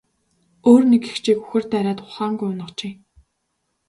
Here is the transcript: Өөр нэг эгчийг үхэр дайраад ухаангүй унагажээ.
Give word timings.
Өөр 0.69 0.83
нэг 0.91 1.03
эгчийг 1.09 1.39
үхэр 1.43 1.63
дайраад 1.71 1.99
ухаангүй 2.05 2.47
унагажээ. 2.51 2.93